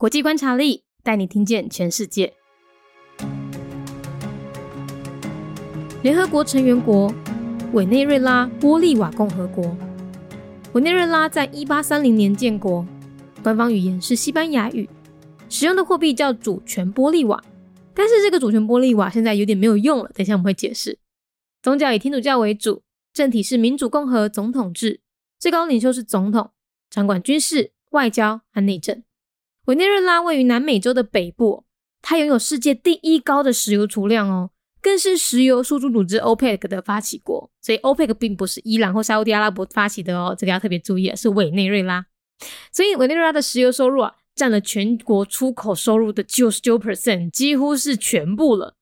[0.00, 2.32] 国际观察力带你听见全世界。
[6.04, 7.12] 联合国成员国
[7.72, 9.76] 委内瑞拉玻利瓦共和国。
[10.74, 12.86] 委内瑞拉在一八三零年建国，
[13.42, 14.88] 官方语言是西班牙语，
[15.48, 17.42] 使用的货币叫主权玻利瓦。
[17.92, 21.00] 但是这个主权玻利瓦现在有点没有用了，等一下我们会解释。
[21.60, 25.00] 宗教以天主教为主，政体是民主共和总统制，
[25.40, 26.52] 最高领袖是总统，
[26.88, 29.02] 掌管军事、外交和内政。
[29.68, 31.64] 委内瑞拉位于南美洲的北部，
[32.00, 34.50] 它拥有世界第一高的石油储量哦。
[34.80, 42.06] 更是石油输出组织 OPEC 的发起国，所以 OPEC 并不是伊朗或沙特阿拉伯发起的哦，这个要特别注意，是委内瑞拉。
[42.72, 48.76] 所以委内瑞拉的石油收入啊，占了全国出口收入的九十九 percent，几乎是全部了。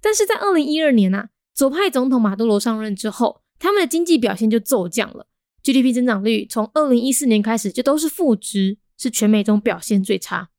[0.00, 5.26] 但是在二零一二年啊，左派总统马杜罗上任之后，他们的经济表现就骤降了
[5.62, 10.50] ，GDP 增长率从二零一四年开始就都是负值，是全美中表现最差。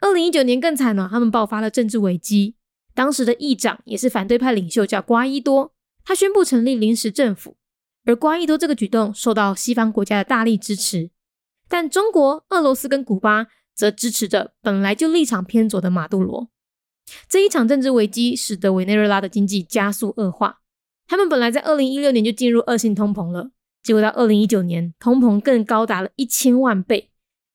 [0.00, 2.54] 二零一九年更惨了，他们爆发了政治危机。
[2.94, 5.74] 当时的议长也是反对派领袖，叫瓜伊多。
[6.04, 7.56] 他宣布成立临时政府，
[8.04, 11.10] 而瓜伊多这个举动受到西方国家的大力支持。
[11.68, 16.50] 但中国、俄罗斯跟古巴则支持着本来就立场偏左的马杜罗。
[17.28, 20.60] 这一场政治危机使得委内瑞拉的经济加速恶化。
[21.06, 23.50] 他们本来在二零一六年就进入恶性通膨了，
[23.82, 27.11] 结果到二零一九年，通膨更高达了一千万倍。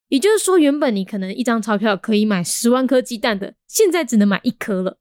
[0.09, 4.99] 也就是说，原本你可能一张钞票可以买十万颗鸡蛋的，现在只能买一颗了。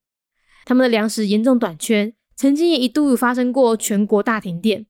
[0.64, 4.86] 他们的粮食严重短缺，曾经也一度发生过全国大停电。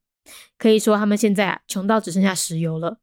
[0.58, 2.98] 可以说，他们现在啊穷到只剩下石油了。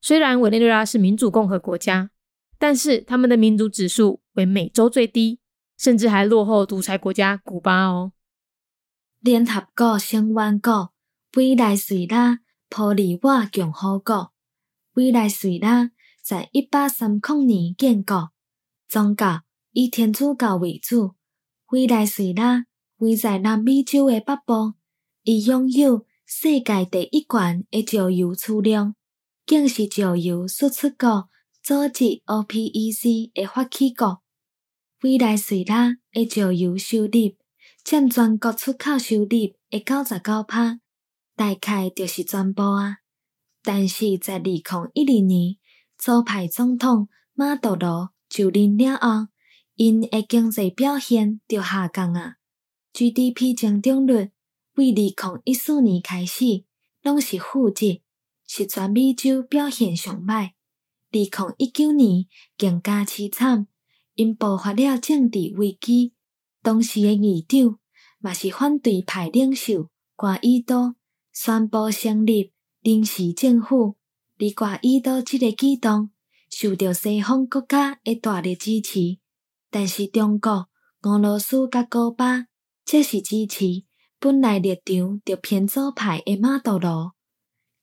[0.00, 2.10] 虽然委内瑞拉是民主共和国家，
[2.58, 5.38] 但是他们的民主指数为美洲最低，
[5.78, 8.12] 甚至还落后独裁国家古巴哦。
[9.20, 10.92] 联合国成员国
[11.36, 14.32] 委内瑞拉玻利瓦共和国，
[14.94, 15.90] 委内瑞拉
[16.26, 18.32] 在一八三零年建国，
[18.88, 21.14] 宗教以天主教为主。
[21.70, 22.64] 委内瑞拉
[22.96, 24.74] 位在南美洲的北部，
[25.22, 28.96] 伊拥有世界第一悬的石油储量，
[29.46, 31.28] 更是石油输出国
[31.62, 34.20] 组织 OPEC 的发起国。
[35.02, 37.36] 委内瑞拉的石油收入
[37.84, 40.80] 占全国出口收入的九十九趴，
[41.36, 42.96] 大概就是全部啊。
[43.62, 44.56] 但是在二零
[44.94, 45.56] 一二年，
[45.98, 49.28] 左派总统马杜罗就任了后。
[49.74, 52.36] 因的经济表现就下降啊
[52.94, 54.30] ，GDP 增长率
[54.76, 55.14] 为二零
[55.44, 56.64] 一四年开始
[57.02, 58.00] 拢是负值，
[58.46, 60.32] 是全美洲表现上歹。
[60.32, 60.54] 二
[61.10, 62.24] 零一九年
[62.56, 63.66] 更加凄惨，
[64.14, 66.14] 因爆发了政治危机。
[66.62, 67.78] 当时的议长
[68.18, 70.96] 嘛是反对派领袖瓜伊多，
[71.34, 73.98] 宣布成立临时政府。
[74.38, 76.10] 而瓜伊多这个举动
[76.50, 79.18] 受到西方国家的大力支持。
[79.70, 80.68] 但是中国、
[81.02, 82.46] 俄罗斯甲古巴
[82.84, 83.84] 则是支持
[84.18, 87.14] 本来立场就偏左派的马杜罗。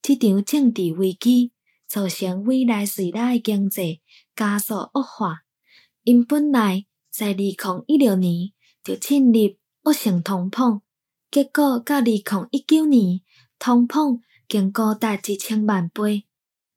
[0.02, 1.52] 这场政治危机
[1.88, 4.02] 造成委内瑞拉的经济
[4.36, 5.44] 加速恶化。
[6.03, 7.56] 因本来在二零
[7.88, 8.52] 一六年
[8.84, 10.81] 就进入恶性通膨，
[11.31, 12.22] 结果到二零
[12.52, 13.22] 一九年，
[13.58, 16.25] 通膨更高达一千万倍。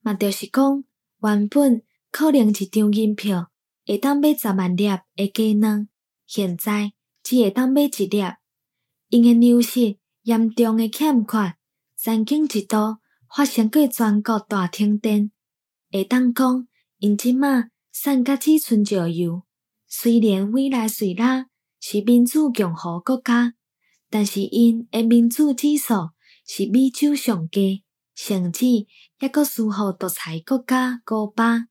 [0.06, 0.84] 嘛，就是讲
[1.20, 3.50] 原本可能一张银票。
[3.84, 4.86] 会当买十万粒
[5.16, 5.88] 的鸡卵，
[6.26, 6.92] 现在
[7.24, 8.22] 只会当买一粒。
[9.08, 11.56] 因的粮食严重的欠缺，
[11.96, 15.32] 曾经一度发生过全国大停电。
[15.90, 16.68] 会当讲，
[16.98, 19.42] 因即马剩甲只剩石油。
[19.88, 21.46] 虽然未来虽然
[21.80, 23.54] 是民主共和国家，
[24.10, 26.10] 但是因的民主指数
[26.44, 27.84] 是美洲上低，
[28.15, 28.65] 甚至
[29.17, 31.67] 还阁输互独裁国家古巴。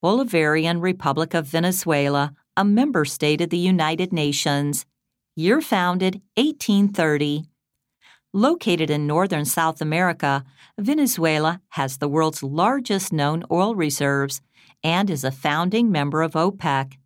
[0.00, 4.84] Bolivarian Republic of Venezuela, a member state of the United Nations.
[5.34, 7.44] Year founded 1830.
[8.32, 10.44] Located in northern South America,
[10.78, 14.40] Venezuela has the world's largest known oil reserves
[14.84, 16.98] and is a founding member of OPEC.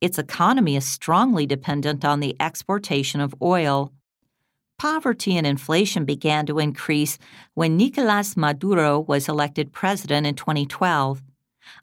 [0.00, 3.92] Its economy is strongly dependent on the exportation of oil.
[4.79, 7.17] Poverty and inflation began to increase
[7.53, 11.21] when Nicolas Maduro was elected president in 2012.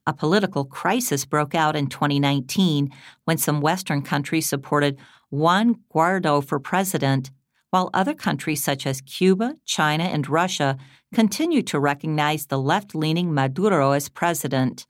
[0.07, 2.91] A political crisis broke out in 2019
[3.27, 4.97] when some Western countries supported
[5.29, 7.31] Juan Guaido for president,
[7.69, 10.79] while other countries such as Cuba, China, and Russia
[11.13, 14.87] continued to recognize the left leaning Maduro as president.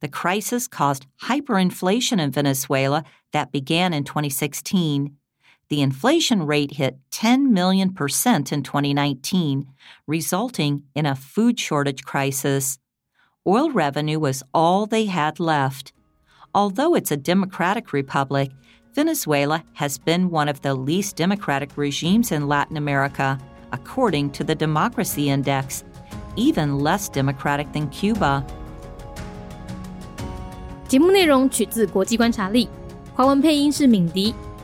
[0.00, 3.02] The crisis caused hyperinflation in Venezuela
[3.32, 5.16] that began in 2016
[5.69, 9.65] The inflation rate hit 10 million percent in 2019,
[10.05, 12.77] resulting in a food shortage crisis
[13.47, 15.93] oil revenue was all they had left.
[16.53, 18.51] Although it's a democratic republic,
[18.93, 23.37] Venezuela has been one of the least democratic regimes in Latin America,
[23.71, 25.83] according to the Democracy Index,
[26.35, 28.43] even less democratic than Cuba.
[30.87, 32.69] 节目内容取自国际观察力，
[33.13, 34.33] 华文配音是敏迪，